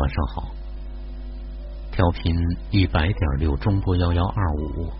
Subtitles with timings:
[0.00, 0.48] 晚上好，
[1.92, 2.34] 调频
[2.70, 4.90] 一百点六中波幺幺二五，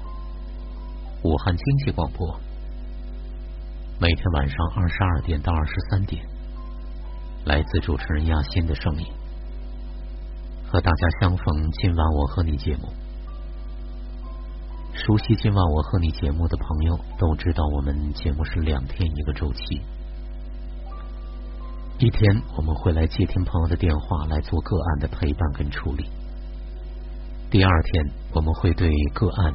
[1.22, 2.38] 武汉经济广播，
[3.98, 6.22] 每天晚上二十二点到二十三点，
[7.46, 9.06] 来自主持人亚欣的声音，
[10.70, 11.70] 和大家相逢。
[11.80, 12.92] 今晚我和你节目，
[14.92, 19.80] 熟悉今晚我和你节目的朋友都知道，我们节目是两天一个周期。
[22.00, 26.08] 一天我们会来接听朋友的电话来做个案的陪伴跟处理。
[27.50, 29.52] 第二天我们会对个案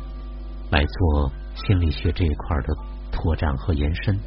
[0.69, 2.75] 来做心理学这一块的
[3.11, 4.19] 拓展和延伸。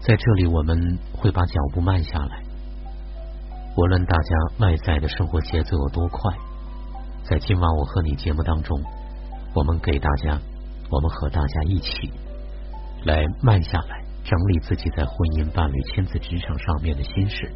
[0.00, 2.40] 在这里我们会把脚步慢下来，
[3.76, 6.32] 无论大家外在的生活节奏有多快，
[7.24, 8.80] 在今晚我和你节目当中，
[9.56, 10.40] 我们给大家，
[10.88, 12.12] 我们和大家一起
[13.04, 14.04] 来慢下来。
[14.30, 17.50] 整理自己在婚姻、伴侣、亲子、职场上面的心事。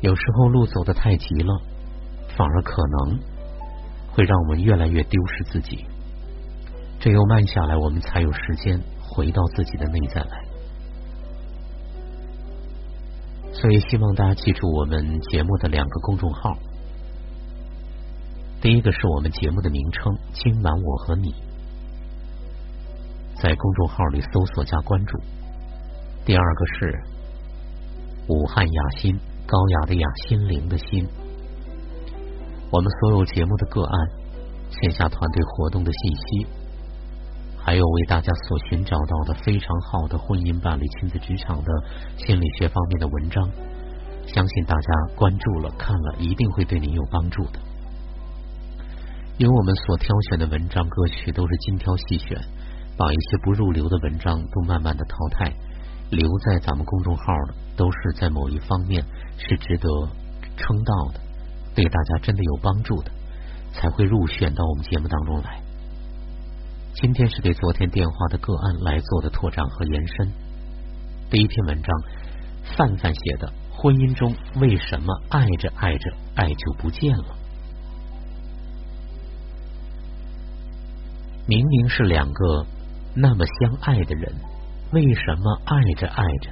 [0.00, 1.60] 有时候路走的太急了，
[2.36, 3.18] 反而可能
[4.12, 5.84] 会让我们越来越丢失自己。
[7.00, 10.44] 只有慢下来，我们才有时间回到自己的内在来。
[13.52, 16.56] 所以，希望大家记住我们节目的两个公众号。
[18.60, 21.34] 第一个是我们节目的名称“今晚我和你”。
[23.44, 25.18] 在公众号里搜索加关注。
[26.24, 26.98] 第二个是
[28.26, 29.14] 武汉雅心，
[29.46, 31.06] 高雅的雅，心灵的心。
[32.70, 34.08] 我们所有节目的个案、
[34.70, 36.46] 线下团队活动的信息，
[37.58, 41.70] 还有为大家所寻找到的非常好的婚姻、伴侣、亲子、职场的
[42.16, 43.46] 心理学方面的文章，
[44.26, 47.60] 相信大家关注了、看了，一定会对你有帮助的。
[49.36, 52.40] 因为我们所挑选的文章、歌曲都是精挑细选。
[52.96, 55.52] 把一些不入流的文章都慢慢的淘汰，
[56.10, 59.04] 留在咱们公众号的都是在某一方面
[59.36, 59.88] 是值得
[60.56, 61.20] 称道的，
[61.74, 63.10] 对大家真的有帮助的，
[63.72, 65.60] 才会入选到我们节目当中来。
[66.94, 70.30] 今天是对昨天电话的个案来做的拓展和延伸。
[71.30, 71.90] 第一篇文章，
[72.76, 77.24] 范范写的《婚姻中为什么爱着爱着爱就不见了》。
[81.48, 82.64] 明明是两个。
[83.16, 84.34] 那么相爱的人，
[84.92, 86.50] 为什么爱着爱着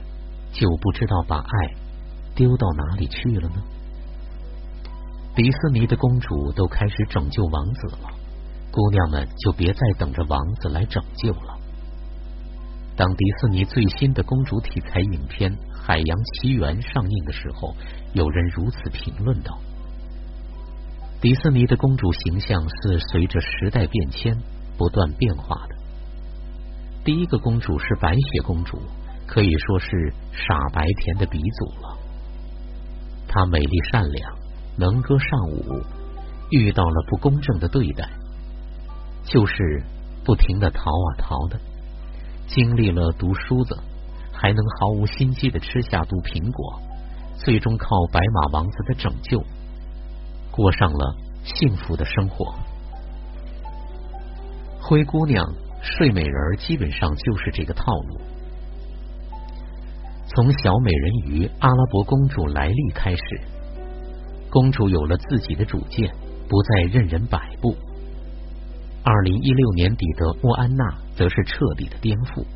[0.53, 1.75] 就不知道把爱
[2.34, 3.62] 丢到哪里去了呢？
[5.34, 8.11] 迪士尼的公主都开始拯救王子了，
[8.71, 11.59] 姑娘们就别再等着王子来拯救了。
[12.95, 17.75] 当迪士尼最新的公主题材影片《海洋奇缘》上映的时候，
[18.12, 19.59] 有人如此评论道
[21.22, 24.37] ：“迪士尼的公主形象是随着时代变迁
[24.77, 25.72] 不断变化的。”
[27.05, 28.79] 第一个公主是白雪公主，
[29.27, 31.99] 可以说是傻白甜的鼻祖了。
[33.27, 34.33] 她美丽善良，
[34.77, 35.83] 能歌善舞，
[36.51, 38.09] 遇到了不公正的对待，
[39.25, 39.83] 就是
[40.25, 41.59] 不停的逃啊逃的，
[42.47, 43.77] 经历了毒梳子，
[44.33, 46.81] 还能毫无心机的吃下毒苹果，
[47.37, 49.43] 最终靠白马王子的拯救，
[50.53, 52.55] 过上了幸福的生活。
[54.81, 55.53] 灰姑娘。
[55.82, 58.20] 睡美人基本上就是这个套路。
[60.28, 63.22] 从小美人鱼阿拉伯公主莱莉开始，
[64.48, 66.15] 公主有了自己的主见，
[66.48, 67.76] 不再任人摆布。
[69.04, 72.47] 二零一六年底的莫安娜则是彻底的颠覆。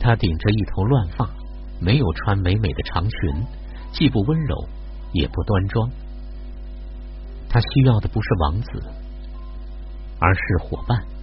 [0.00, 1.28] 她顶着一头乱发，
[1.80, 3.44] 没有穿美美的长裙，
[3.92, 4.66] 既不温柔
[5.12, 5.90] 也不端庄。
[7.48, 8.82] 她需要的不是王子，
[10.18, 11.13] 而是伙伴。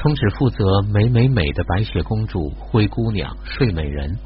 [0.00, 4.16] 从只负责美美美的白雪公主、灰姑娘、睡美人，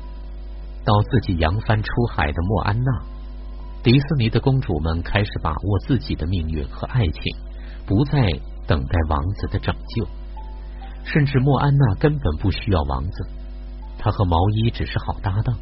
[0.85, 2.93] 到自己扬帆出海的莫安娜，
[3.83, 7.35] 迪士尼的公主们开始把握自己的命运和爱情，
[7.87, 8.21] 不再
[8.67, 10.07] 等待王子的拯救。
[11.05, 13.27] 甚至莫安娜根本不需要王子，
[13.99, 15.57] 她和毛衣只是好搭档。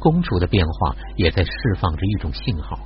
[0.00, 2.76] 公主的变化也在释放着一种信号：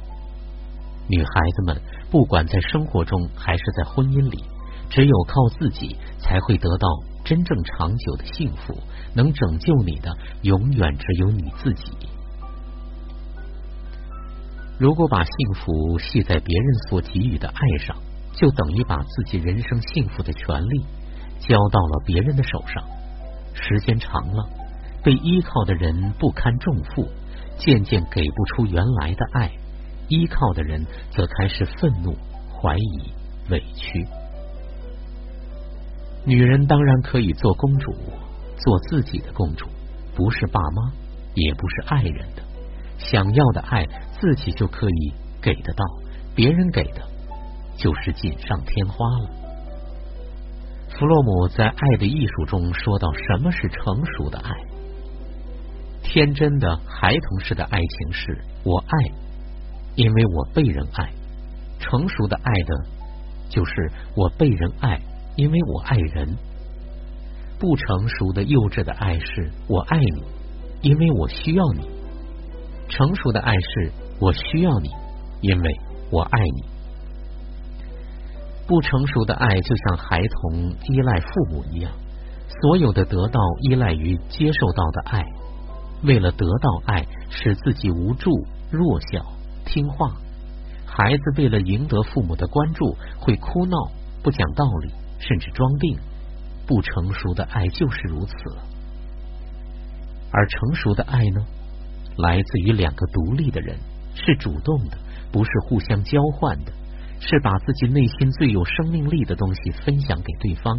[1.08, 1.80] 女孩子们
[2.10, 4.44] 不管在生活中还是在婚姻里。
[4.90, 6.88] 只有靠自己，才会得到
[7.24, 8.76] 真正长久的幸福。
[9.14, 11.92] 能拯救你的，永远只有你自己。
[14.78, 17.96] 如果把幸福系在别人所给予的爱上，
[18.34, 20.84] 就等于把自己人生幸福的权利
[21.40, 22.84] 交到了别人的手上。
[23.54, 24.48] 时间长了，
[25.02, 27.08] 被依靠的人不堪重负，
[27.56, 29.48] 渐渐给不出原来的爱；
[30.08, 32.16] 依靠的人则开始愤怒、
[32.52, 33.12] 怀疑、
[33.50, 34.06] 委屈。
[36.24, 37.94] 女人当然可以做公主，
[38.58, 39.66] 做自己的公主，
[40.14, 40.92] 不是爸妈，
[41.34, 42.42] 也不是爱人的。
[42.98, 43.86] 想要的爱
[44.20, 45.84] 自己就可以给得到，
[46.34, 47.02] 别人给的
[47.76, 49.30] 就是锦上添花了。
[50.90, 54.50] 弗洛姆在《爱的艺术》中说到，什么是成熟的爱？
[56.02, 59.12] 天真的孩童式的爱情是我爱，
[59.94, 61.06] 因为我被人爱；
[61.78, 62.84] 成熟的爱的，
[63.48, 65.00] 就是我被人爱，
[65.38, 66.36] 因为我爱人。
[67.60, 70.22] 不成熟的幼稚的爱是我爱你，
[70.82, 71.82] 因为我需要你；
[72.88, 74.88] 成熟的爱是我需要你，
[75.40, 75.80] 因为
[76.10, 76.64] 我爱你。
[78.66, 81.92] 不成熟的爱就像孩童依赖父母一样，
[82.60, 83.40] 所有的得到
[83.70, 85.24] 依赖于接受到的爱。
[86.02, 88.30] 为了得到爱，使自己无助、
[88.72, 89.24] 弱小、
[89.64, 90.16] 听话。
[90.84, 93.76] 孩子为了赢得父母的关注，会哭闹、
[94.22, 95.98] 不讲道理，甚至装病。
[96.66, 98.34] 不成熟的爱就是如此。
[100.30, 101.46] 而成熟的爱呢，
[102.18, 103.78] 来自于两个独立的人，
[104.14, 104.98] 是主动的，
[105.32, 106.72] 不是互相交换的，
[107.20, 110.78] 是把自己内心最有生命力的东西分享给对方。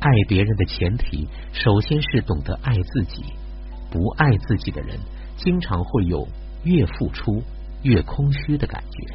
[0.00, 3.24] 爱别人的前提，首先是懂得爱自己。
[3.90, 4.98] 不爱自己的人，
[5.36, 6.26] 经常会有
[6.64, 7.42] 越付出
[7.82, 9.14] 越空虚的感觉。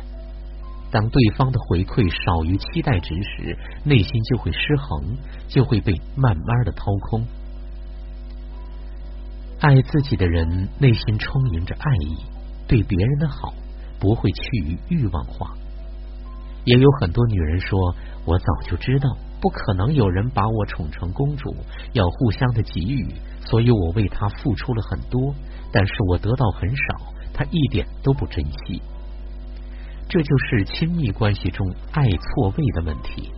[0.90, 5.18] 当对方的回馈少于期待值时，内心就会失衡，
[5.48, 7.26] 就会被慢慢的掏空。
[9.60, 12.18] 爱自己的人，内心充盈着爱意，
[12.68, 13.54] 对别人的好
[14.00, 15.54] 不会趋于欲望化。
[16.64, 17.96] 也有很多女人说
[18.26, 19.10] ：“我早就知道，
[19.42, 21.56] 不可能有人把我宠成公主，
[21.94, 23.14] 要互相的给予。”
[23.48, 25.34] 所以我为他付出了很多，
[25.72, 28.82] 但是我得到很少，他一点都不珍惜。
[30.10, 33.32] 这就是亲密关系中爱错位的问题。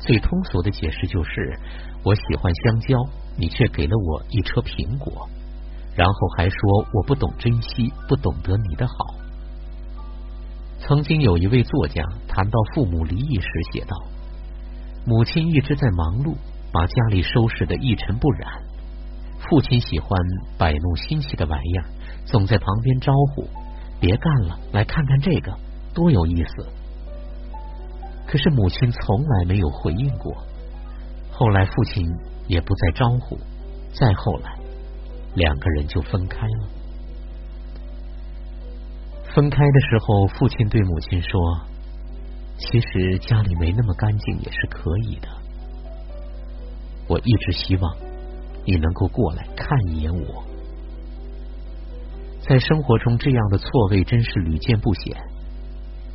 [0.00, 1.58] 最通俗的解释就是：
[2.02, 2.98] 我喜欢香蕉，
[3.36, 5.28] 你却给了我一车苹果，
[5.94, 6.58] 然后还说
[6.92, 8.94] 我不懂珍惜，不懂得你的好。
[10.80, 13.94] 曾经有一位作家谈到父母离异时写道：
[15.06, 16.34] 母亲一直在忙碌，
[16.72, 18.50] 把家里收拾的一尘不染。
[19.48, 20.10] 父亲喜欢
[20.58, 21.84] 摆弄新奇的玩意儿，
[22.24, 23.46] 总在旁边招呼
[24.00, 25.52] ：“别干了，来看看这个，
[25.94, 26.66] 多有意思。”
[28.26, 30.36] 可是母亲从来没有回应过。
[31.32, 32.06] 后来父亲
[32.46, 33.38] 也不再招呼，
[33.92, 34.54] 再后来，
[35.34, 36.68] 两个人就分开了。
[39.34, 41.60] 分开的时候，父亲对母亲说
[42.58, 45.28] ：“其实家里没那么干净也是可以的。
[47.08, 47.96] 我一直希望。”
[48.66, 50.44] 你能够过来看一眼我，
[52.46, 55.16] 在生活中这样的错位真是屡见不鲜，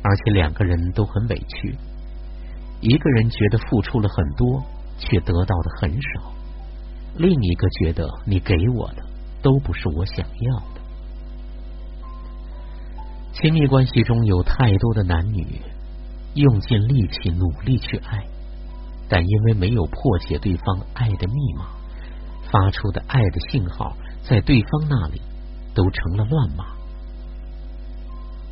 [0.08, 1.76] 而且两个人都很委屈，
[2.80, 4.62] 一个人觉得付出了很多，
[4.98, 6.32] 却得到的很少；
[7.16, 9.02] 另一个觉得你给我的
[9.42, 10.80] 都不是我想要的。
[13.32, 15.60] 亲密关系中有太多的男女
[16.34, 18.24] 用尽力气努力去爱，
[19.08, 21.66] 但因为没有破解对方爱的密码。
[22.48, 25.20] 发出的爱的信号，在对方那里
[25.74, 26.75] 都成了乱码。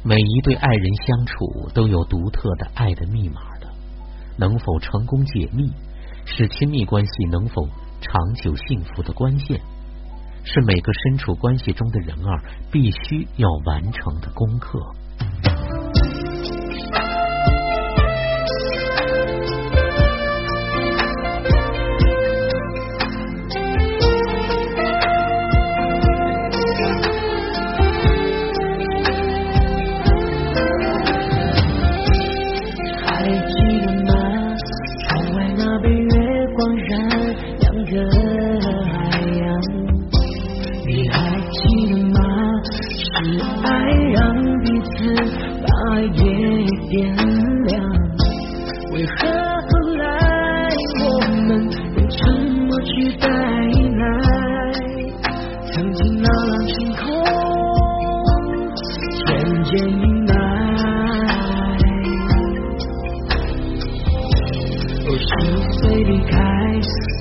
[0.07, 3.67] 每一对爱人相处都有独特的爱的密码的，
[4.37, 5.73] 能否成功解密，
[6.27, 7.67] 是亲密关系能否
[8.03, 9.59] 长久幸福的关键，
[10.45, 14.79] 是每个身处关系中的人儿必须要完成的功课。
[56.47, 57.05] 朗晴空
[59.11, 59.25] 渐
[59.65, 60.31] 渐阴霾
[65.07, 65.31] 我心
[65.73, 66.33] 岁离开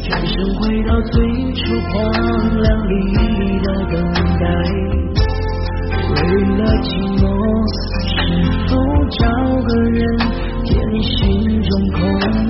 [0.10, 1.14] 转身回到最
[1.54, 1.92] 初荒
[2.62, 2.92] 凉里
[3.60, 3.94] 的等
[4.42, 4.44] 待
[6.10, 6.20] 为
[6.58, 6.86] 了寂
[7.20, 7.24] 寞
[8.10, 8.12] 是
[8.68, 8.72] 否
[9.10, 9.22] 找
[9.64, 10.02] 个人
[10.66, 12.43] 填心中空。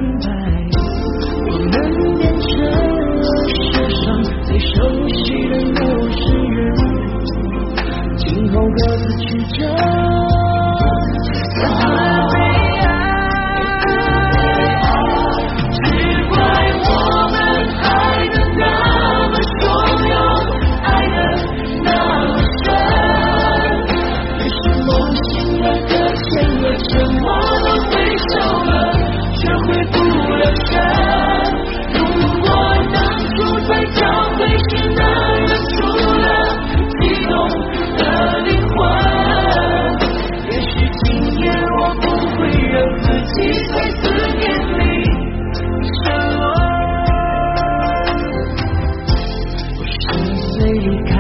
[50.84, 51.16] 离开，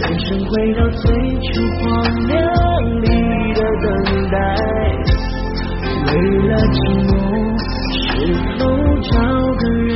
[0.00, 1.02] 转身回到最
[1.40, 1.48] 初
[1.80, 1.84] 荒
[2.26, 2.36] 凉
[3.00, 3.06] 里
[3.54, 3.84] 的等
[4.30, 4.36] 待，
[6.06, 6.12] 为
[6.46, 7.10] 了寂寞，
[7.90, 7.96] 是
[8.58, 8.60] 否
[9.00, 9.10] 找
[9.56, 9.88] 个人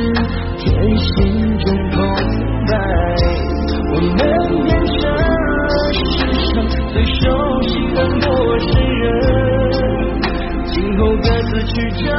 [0.57, 0.65] 填
[0.97, 1.09] 心
[1.59, 1.95] 中空
[2.65, 2.73] 白？
[3.93, 4.09] 我们
[4.63, 5.21] 变成了
[5.93, 5.93] 世
[6.47, 6.51] 上
[6.91, 7.21] 最熟
[7.61, 8.25] 悉的陌
[8.57, 9.03] 生人，
[10.65, 11.73] 今后各自去
[12.03, 12.09] 找。